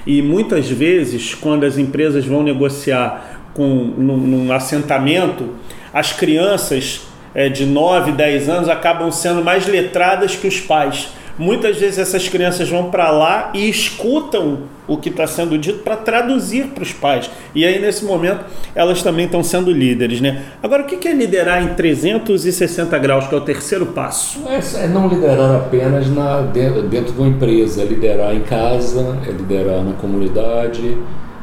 [0.06, 5.50] e muitas vezes, quando as empresas vão negociar com, num, num assentamento,
[5.92, 7.02] as crianças
[7.34, 11.10] é, de 9, 10 anos acabam sendo mais letradas que os pais.
[11.38, 15.98] Muitas vezes essas crianças vão para lá e escutam o que está sendo dito para
[15.98, 17.30] traduzir para os pais.
[17.54, 20.21] E aí, nesse momento, elas também estão sendo líderes.
[20.21, 20.43] Né?
[20.63, 24.39] Agora, o que é liderar em 360 graus, que é o terceiro passo?
[24.48, 29.17] É, é não liderar apenas na, dentro, dentro de uma empresa, é liderar em casa,
[29.28, 30.98] é liderar na comunidade,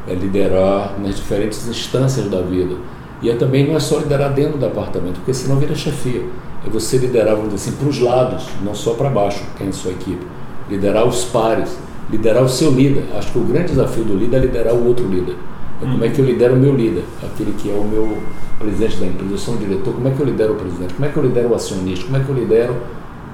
[0.09, 2.77] é liderar nas diferentes instâncias da vida.
[3.21, 6.23] E é também não é só liderar dentro do apartamento, porque senão vira chefia.
[6.67, 9.73] É você liderar, vamos dizer assim, para os lados, não só para baixo, quem é
[9.73, 10.25] sua equipe.
[10.69, 11.77] Liderar os pares,
[12.11, 13.05] liderar o seu líder.
[13.17, 15.37] Acho que o grande desafio do líder é liderar o outro líder.
[15.83, 18.19] É como é que eu lidero o meu líder, aquele que é o meu
[18.59, 21.05] presidente da empresa, eu sou um diretor, como é que eu lidero o presidente, como
[21.05, 22.77] é que eu lidero o acionista, como é que eu lidero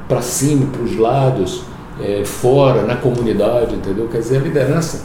[0.08, 1.64] para cima, para os lados,
[2.00, 4.08] é, fora, na comunidade, entendeu?
[4.08, 5.04] Quer dizer, a liderança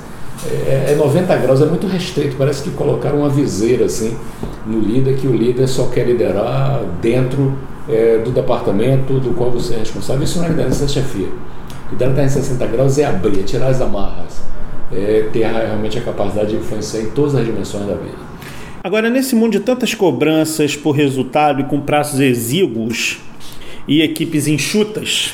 [0.50, 4.16] é, é 90 graus, é muito restrito, parece que colocaram uma viseira assim
[4.66, 7.54] no líder, que o líder só quer liderar dentro
[7.88, 10.24] é, do departamento do qual você é responsável.
[10.24, 11.30] Isso não é liderança, é chefia.
[11.92, 14.42] Liderança em 60 graus é abrir, é tirar as amarras,
[14.92, 18.24] é ter realmente a capacidade de influenciar em todas as dimensões da vida.
[18.84, 23.20] Agora, nesse mundo de tantas cobranças por resultado e com prazos exíguos
[23.88, 25.34] e equipes enxutas,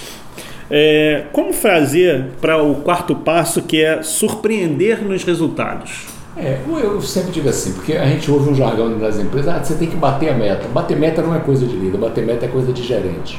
[0.69, 6.08] é, como fazer para o quarto passo que é surpreender nos resultados?
[6.41, 9.75] É, eu sempre digo assim, porque a gente ouve um jargão nas empresas, ah, você
[9.75, 10.69] tem que bater a meta.
[10.69, 13.37] Bater meta não é coisa de líder, bater meta é coisa de gerente.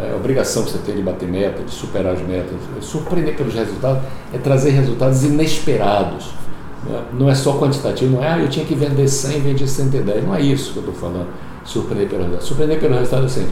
[0.00, 3.36] É a obrigação que você tem de bater meta, de superar as metas, é surpreender
[3.36, 6.30] pelos resultados, é trazer resultados inesperados.
[7.12, 10.24] Não é só quantitativo, não é, ah, eu tinha que vender 100 e vendi 110.
[10.24, 11.28] Não é isso que eu estou falando,
[11.62, 12.46] surpreender pelo resultado.
[12.46, 13.46] Surpreender pelo resultado é assim,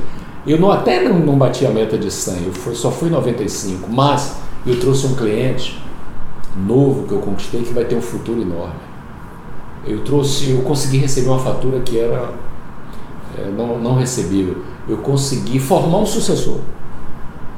[0.47, 3.87] eu não, até não, não bati a meta de 100, eu fui, só fui 95,
[3.93, 5.79] mas eu trouxe um cliente
[6.57, 8.75] novo que eu conquistei que vai ter um futuro enorme.
[9.87, 12.33] Eu trouxe, eu consegui receber uma fatura que era
[13.39, 14.59] é, não, não recebível.
[14.89, 16.59] Eu consegui formar um sucessor.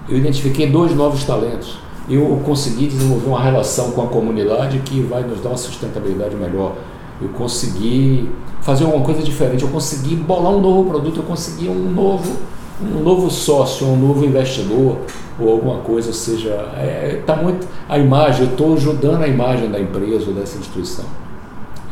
[0.08, 1.78] Eu identifiquei dois novos talentos.
[2.08, 6.74] Eu consegui desenvolver uma relação com a comunidade que vai nos dar uma sustentabilidade melhor.
[7.20, 8.30] Eu consegui
[8.60, 9.62] fazer alguma coisa diferente.
[9.62, 11.20] Eu consegui bolar um novo produto.
[11.20, 12.36] Eu consegui um novo
[12.82, 14.98] um novo sócio, um novo investidor
[15.38, 19.28] ou alguma coisa, ou seja, está é, tá muito a imagem, eu estou ajudando a
[19.28, 21.04] imagem da empresa ou dessa instituição.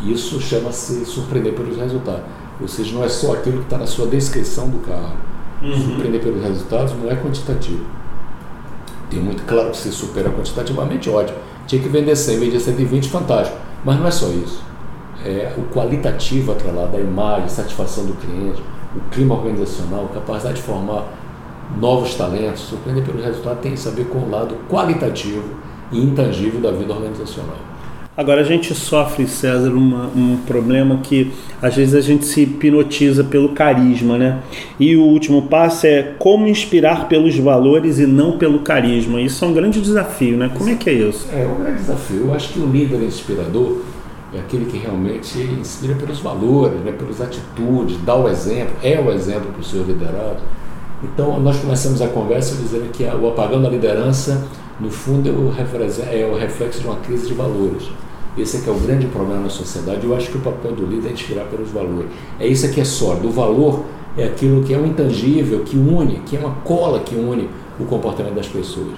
[0.04, 2.22] Isso chama-se surpreender pelos resultados.
[2.60, 5.16] Ou seja, não é só aquilo que está na sua descrição do carro.
[5.62, 5.76] Uhum.
[5.76, 7.84] Surpreender pelos resultados não é quantitativo.
[9.08, 11.38] Tem muito claro que se supera quantitativamente, ótimo.
[11.66, 13.56] Tinha que vender 100, vender 120, fantástico.
[13.84, 14.62] Mas não é só isso.
[15.24, 18.62] É o qualitativo atrelado, a imagem, a satisfação do cliente,
[18.96, 21.05] o clima organizacional, capacidade de formar
[21.81, 25.44] novos talentos, surpreender pelo resultado tem a ver com o lado qualitativo
[25.90, 27.57] e intangível da vida organizacional.
[28.14, 33.24] Agora a gente sofre, César, uma, um problema que às vezes a gente se hipnotiza
[33.24, 34.42] pelo carisma, né?
[34.78, 39.18] E o último passo é como inspirar pelos valores e não pelo carisma.
[39.18, 40.50] Isso é um grande desafio, né?
[40.55, 41.26] Como é que é isso?
[41.33, 42.26] É um grande desafio.
[42.26, 43.78] Eu acho que o líder inspirador
[44.34, 49.12] é aquele que realmente inspira pelos valores, né, pelas atitudes, dá o exemplo, é o
[49.12, 50.40] exemplo para o seu liderado.
[51.02, 54.46] Então, nós começamos a conversa dizendo que o apagão da liderança,
[54.80, 55.52] no fundo, é o,
[56.10, 57.90] é o reflexo de uma crise de valores.
[58.38, 60.06] Esse é que é o grande problema na sociedade.
[60.06, 62.08] Eu acho que o papel do líder é inspirar pelos valores.
[62.40, 63.28] É isso que é sólido.
[63.28, 63.84] O valor
[64.16, 67.84] é aquilo que é o intangível, que une, que é uma cola que une o
[67.84, 68.94] comportamento das pessoas.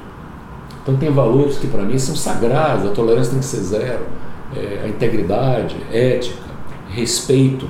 [0.83, 2.89] Então, tem valores que, para mim, são sagrados.
[2.89, 4.05] A tolerância tem que ser zero
[4.57, 6.43] é, a integridade, ética,
[6.89, 7.67] respeito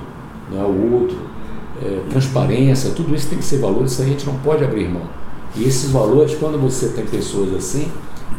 [0.50, 1.16] né, ao outro,
[1.82, 5.02] é, transparência, tudo isso tem que ser valores, isso a gente não pode abrir mão.
[5.56, 7.88] E esses valores, quando você tem pessoas assim,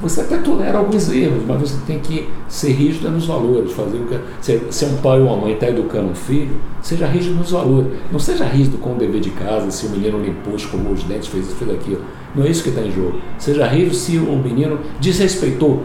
[0.01, 3.71] você até tolera alguns erros, mas você tem que ser rígido nos valores.
[3.71, 6.55] Fazer o que, se, se é um pai ou uma mãe está educando um filho,
[6.81, 7.87] seja rígido nos valores.
[8.11, 11.27] Não seja rígido com o dever de casa, se o menino limpou, escovou os dentes,
[11.27, 12.01] fez isso, fez aquilo.
[12.35, 13.19] Não é isso que está em jogo.
[13.37, 15.83] Seja rígido se o menino desrespeitou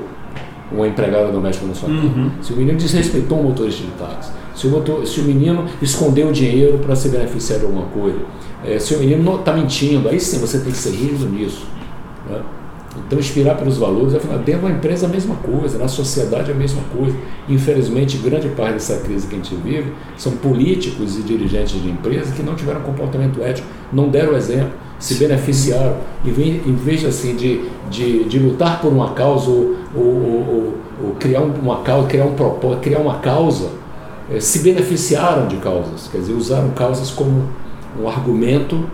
[0.73, 1.89] uma empregada doméstica na sua.
[1.89, 2.31] Uhum.
[2.41, 6.31] Se o menino desrespeitou um motorista de táxi, se o, motor, se o menino escondeu
[6.31, 8.19] dinheiro para se beneficiar de alguma coisa,
[8.65, 11.67] é, se o menino está mentindo, aí sim você tem que ser rígido nisso.
[12.29, 12.41] Né?
[13.07, 16.83] Então, inspirar pelos valores, afinal, dentro da empresa a mesma coisa, na sociedade a mesma
[16.93, 17.17] coisa.
[17.49, 22.35] Infelizmente, grande parte dessa crise que a gente vive são políticos e dirigentes de empresas
[22.35, 25.97] que não tiveram comportamento ético, não deram exemplo, se beneficiaram.
[26.25, 31.41] Em vez assim, de, de, de lutar por uma causa ou, ou, ou, ou criar
[31.41, 33.71] uma causa, criar um propósito, criar uma causa,
[34.39, 37.49] se beneficiaram de causas, quer dizer, usaram causas como
[38.01, 38.85] um argumento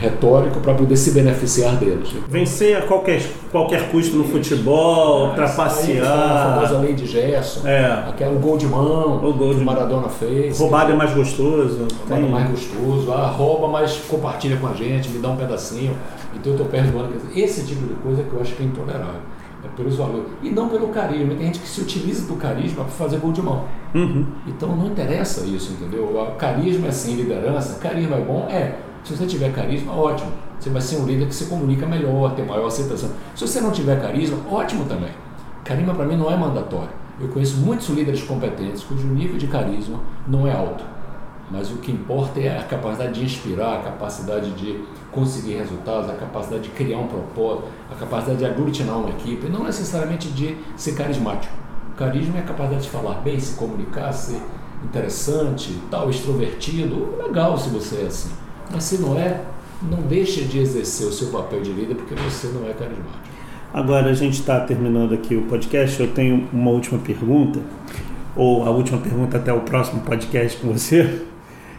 [0.00, 2.14] retórico para poder se beneficiar deles.
[2.28, 6.06] Vencer a qualquer, qualquer custo no futebol, é, trapacear.
[6.06, 8.04] A famosa lei de Gerson, é.
[8.08, 9.58] aquele gol de mão o gol de...
[9.58, 10.58] que Maradona fez.
[10.58, 11.86] Roubado é mais gostoso.
[12.08, 13.12] Roubado é mais gostoso.
[13.12, 15.96] Ah, rouba, mas compartilha com a gente, me dá um pedacinho.
[16.34, 17.14] Então eu estou perdoando.
[17.34, 19.20] Esse tipo de coisa que eu acho que é intolerável.
[19.64, 20.26] É pelos valores.
[20.42, 21.34] E não pelo carisma.
[21.34, 23.64] Tem gente que se utiliza do carisma para fazer gol de mão.
[23.94, 24.26] Uhum.
[24.46, 26.04] Então não interessa isso, entendeu?
[26.04, 27.78] O carisma é sim liderança.
[27.80, 28.46] Carisma é bom?
[28.50, 28.74] É.
[29.04, 30.32] Se você tiver carisma, ótimo.
[30.58, 33.10] Você vai ser um líder que se comunica melhor, tem maior aceitação.
[33.34, 35.10] Se você não tiver carisma, ótimo também.
[35.62, 36.88] Carisma para mim não é mandatório.
[37.20, 40.82] Eu conheço muitos líderes competentes cujo nível de carisma não é alto.
[41.50, 46.14] Mas o que importa é a capacidade de inspirar, a capacidade de conseguir resultados, a
[46.14, 50.94] capacidade de criar um propósito, a capacidade de aglutinar uma equipe, não necessariamente de ser
[50.94, 51.52] carismático.
[51.92, 54.40] O carisma é a capacidade de falar bem, se comunicar, ser
[54.82, 57.18] interessante, tal, extrovertido.
[57.22, 58.43] Legal se você é assim.
[58.70, 59.40] Mas se não é,
[59.82, 63.34] não deixe de exercer o seu papel de líder porque você não é carismático.
[63.72, 66.00] Agora a gente está terminando aqui o podcast.
[66.00, 67.60] Eu tenho uma última pergunta,
[68.36, 71.22] ou a última pergunta até o próximo podcast com você.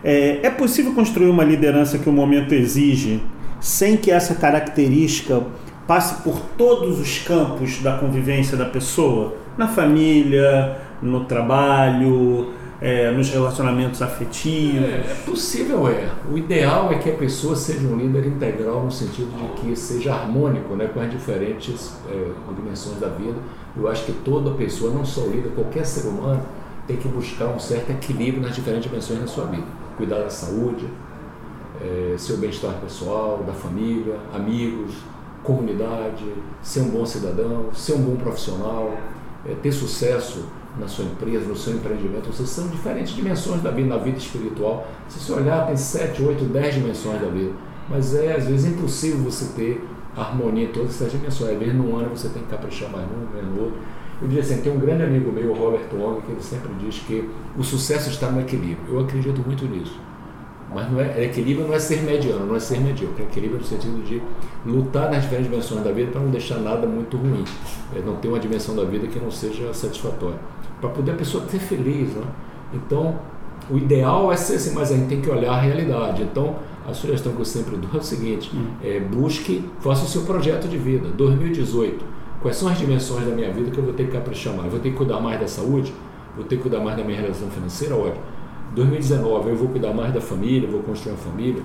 [0.03, 3.21] É, é possível construir uma liderança que o momento exige
[3.59, 5.41] sem que essa característica
[5.87, 9.35] passe por todos os campos da convivência da pessoa?
[9.57, 12.49] Na família, no trabalho,
[12.81, 14.83] é, nos relacionamentos afetivos?
[14.83, 16.09] É, é, possível, é.
[16.31, 20.13] O ideal é que a pessoa seja um líder integral no sentido de que seja
[20.13, 23.37] harmônico né, com as diferentes é, dimensões da vida.
[23.75, 26.41] Eu acho que toda pessoa, não só o líder, qualquer ser humano,
[26.87, 29.65] tem que buscar um certo equilíbrio nas diferentes dimensões da sua vida.
[29.97, 30.87] Cuidar da saúde,
[31.81, 34.93] é, seu bem-estar pessoal, da família, amigos,
[35.43, 36.25] comunidade,
[36.61, 38.97] ser um bom cidadão, ser um bom profissional,
[39.45, 40.45] é, ter sucesso
[40.79, 44.87] na sua empresa, no seu empreendimento, vocês são diferentes dimensões da vida, na vida espiritual.
[45.07, 47.51] Se você olhar, tem 7, 8, 10 dimensões da vida.
[47.89, 49.83] Mas é, às vezes, impossível você ter
[50.15, 51.51] harmonia em todas essas dimensões.
[51.51, 53.79] Às vezes, num ano você tem que caprichar mais num, no outro.
[54.21, 56.99] Eu diria assim, tem um grande amigo meu, o Robert Wong, que ele sempre diz
[56.99, 58.77] que o sucesso está no equilíbrio.
[58.87, 59.99] Eu acredito muito nisso.
[60.73, 63.23] Mas não é, equilíbrio não é ser mediano, não é ser medíocre.
[63.23, 64.21] Equilíbrio no sentido de
[64.65, 67.43] lutar nas diferentes dimensões da vida para não deixar nada muito ruim.
[67.95, 70.39] É não ter uma dimensão da vida que não seja satisfatória
[70.85, 72.09] para poder a pessoa ser feliz.
[72.09, 72.23] Né?
[72.73, 73.15] Então,
[73.69, 76.21] o ideal é ser assim, mas a gente tem que olhar a realidade.
[76.21, 76.55] Então,
[76.87, 78.67] a sugestão que eu sempre dou é o seguinte: hum.
[78.83, 81.09] é, busque, faça o seu projeto de vida.
[81.09, 82.05] 2018,
[82.41, 84.69] quais são as dimensões da minha vida que eu vou ter que caprichar mais?
[84.69, 85.93] vou ter que cuidar mais da saúde?
[86.35, 87.95] Vou ter que cuidar mais da minha realização financeira?
[87.95, 88.35] Ótimo.
[88.75, 91.63] 2019, eu vou cuidar mais da família, vou construir uma família,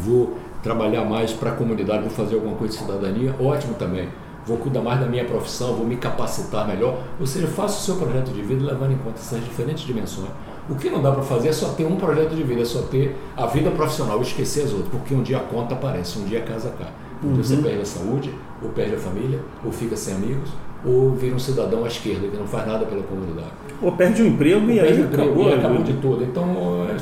[0.00, 3.36] vou trabalhar mais para a comunidade, vou fazer alguma coisa de cidadania?
[3.38, 4.08] Ótimo também
[4.48, 6.98] vou cuidar mais da minha profissão, vou me capacitar melhor.
[7.20, 10.30] Ou seja, faça o seu projeto de vida levando em conta essas diferentes dimensões.
[10.70, 12.82] O que não dá para fazer é só ter um projeto de vida, é só
[12.82, 16.24] ter a vida profissional e esquecer as outras, porque um dia a conta aparece, um
[16.24, 16.90] dia a casa cai.
[17.18, 17.42] Então uhum.
[17.42, 20.50] você perde a saúde, ou perde a família, ou fica sem amigos,
[20.84, 23.50] ou vira um cidadão à esquerda que não faz nada pela comunidade.
[23.80, 26.22] Ou perde o um emprego ou e aí acabou, e acabou de tudo.
[26.22, 26.46] Então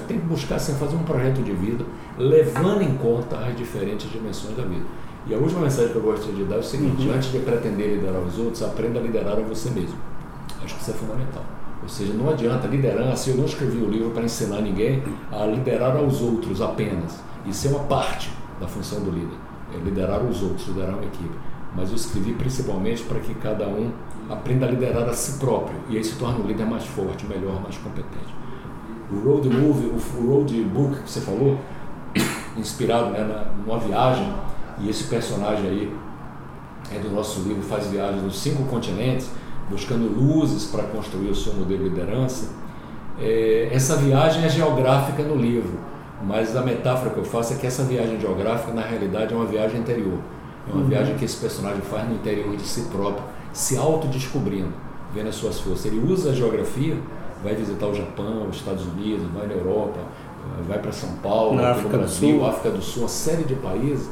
[0.06, 1.84] tem que buscar assim, fazer um projeto de vida
[2.18, 4.84] levando em conta as diferentes dimensões da vida.
[5.28, 7.14] E a última mensagem que eu gostaria de dar é o seguinte: uhum.
[7.14, 9.98] antes de pretender liderar os outros, aprenda a liderar a você mesmo.
[10.62, 11.44] Acho que isso é fundamental.
[11.82, 15.96] Ou seja, não adianta liderança, eu não escrevi o livro para ensinar ninguém a liderar
[15.96, 17.20] aos outros apenas.
[17.44, 19.36] Isso é uma parte da função do líder,
[19.74, 21.34] é liderar os outros, liderar uma equipe.
[21.76, 23.92] Mas eu escrevi principalmente para que cada um
[24.28, 27.60] aprenda a liderar a si próprio e aí se torne um líder mais forte, melhor,
[27.62, 28.34] mais competente.
[29.12, 31.58] O road movie, o road book que você falou,
[32.56, 34.26] inspirado né, numa viagem
[34.78, 35.96] e esse personagem aí
[36.94, 39.30] é do nosso livro Faz Viagens nos Cinco Continentes,
[39.68, 42.50] buscando luzes para construir o seu modelo de liderança.
[43.18, 45.78] É, essa viagem é geográfica no livro,
[46.22, 49.46] mas a metáfora que eu faço é que essa viagem geográfica, na realidade, é uma
[49.46, 50.18] viagem interior.
[50.68, 50.88] É uma uhum.
[50.88, 54.72] viagem que esse personagem faz no interior de si próprio, se autodescobrindo,
[55.14, 55.86] vendo as suas forças.
[55.86, 56.96] Ele usa a geografia,
[57.42, 59.98] vai visitar o Japão, os Estados Unidos, vai na Europa,
[60.66, 62.48] vai para São Paulo, na África Brasil, do Sul.
[62.48, 64.08] África do Sul, uma série de países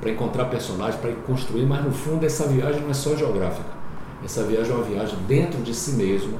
[0.00, 3.76] para encontrar personagens, para construir, mas no fundo essa viagem não é só geográfica.
[4.24, 6.38] Essa viagem é uma viagem dentro de si mesmo,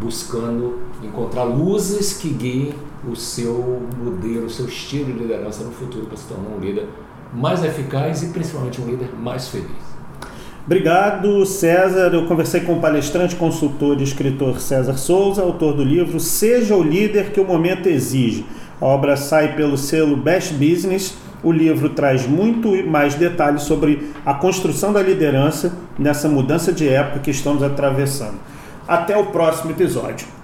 [0.00, 2.74] buscando encontrar luzes que guiem
[3.08, 6.88] o seu modelo, o seu estilo de liderança no futuro para se tornar um líder
[7.32, 9.96] mais eficaz e principalmente um líder mais feliz.
[10.64, 12.12] Obrigado, César.
[12.12, 16.82] Eu conversei com o palestrante, consultor e escritor César Souza, autor do livro Seja o
[16.82, 18.44] Líder que o Momento Exige.
[18.80, 24.34] A obra sai pelo selo Best Business o livro traz muito mais detalhes sobre a
[24.34, 28.36] construção da liderança nessa mudança de época que estamos atravessando.
[28.86, 30.26] Até o próximo episódio.